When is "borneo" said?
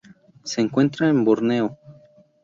1.23-1.77